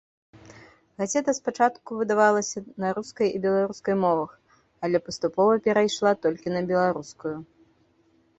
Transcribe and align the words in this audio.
Газета 1.01 1.33
спачатку 1.39 1.89
выдавалася 1.99 2.63
на 2.85 2.89
рускай 2.99 3.27
і 3.33 3.41
беларускай 3.45 3.95
мовах, 4.05 4.31
але 4.89 4.97
паступова 5.11 5.61
перайшла 5.69 6.11
толькі 6.25 6.47
на 6.57 6.61
беларускую. 6.75 7.37